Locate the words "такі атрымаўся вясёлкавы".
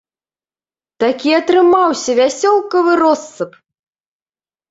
1.01-2.91